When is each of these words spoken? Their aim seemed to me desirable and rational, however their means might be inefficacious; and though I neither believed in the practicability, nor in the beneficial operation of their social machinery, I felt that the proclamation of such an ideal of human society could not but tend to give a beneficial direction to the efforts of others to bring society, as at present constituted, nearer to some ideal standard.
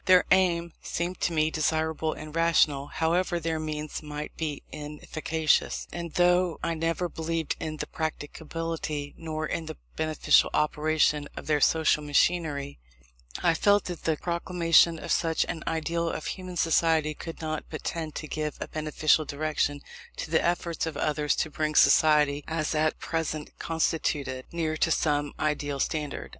Their 0.07 0.25
aim 0.31 0.73
seemed 0.81 1.21
to 1.21 1.31
me 1.31 1.51
desirable 1.51 2.13
and 2.13 2.35
rational, 2.35 2.87
however 2.87 3.39
their 3.39 3.59
means 3.59 4.01
might 4.01 4.35
be 4.35 4.63
inefficacious; 4.71 5.85
and 5.93 6.11
though 6.13 6.59
I 6.63 6.73
neither 6.73 7.07
believed 7.07 7.55
in 7.59 7.77
the 7.77 7.85
practicability, 7.85 9.13
nor 9.15 9.45
in 9.45 9.67
the 9.67 9.77
beneficial 9.95 10.49
operation 10.55 11.27
of 11.37 11.45
their 11.45 11.61
social 11.61 12.01
machinery, 12.01 12.79
I 13.43 13.53
felt 13.53 13.83
that 13.83 14.05
the 14.05 14.17
proclamation 14.17 14.97
of 14.97 15.11
such 15.11 15.45
an 15.45 15.63
ideal 15.67 16.09
of 16.09 16.25
human 16.25 16.57
society 16.57 17.13
could 17.13 17.39
not 17.39 17.65
but 17.69 17.83
tend 17.83 18.15
to 18.15 18.27
give 18.27 18.57
a 18.59 18.67
beneficial 18.67 19.23
direction 19.25 19.81
to 20.15 20.31
the 20.31 20.43
efforts 20.43 20.87
of 20.87 20.97
others 20.97 21.35
to 21.35 21.51
bring 21.51 21.75
society, 21.75 22.43
as 22.47 22.73
at 22.73 22.97
present 22.97 23.51
constituted, 23.59 24.45
nearer 24.51 24.77
to 24.77 24.89
some 24.89 25.33
ideal 25.39 25.79
standard. 25.79 26.29